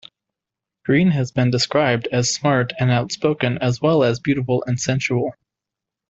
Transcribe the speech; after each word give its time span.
Greene 0.83 1.11
has 1.11 1.31
been 1.31 1.51
described 1.51 2.07
as 2.11 2.33
smart 2.33 2.73
and 2.79 2.89
outspoken 2.89 3.59
as 3.59 3.79
well 3.83 4.03
as 4.03 4.19
beautiful 4.19 4.63
and 4.65 4.79
sensual. 4.79 5.35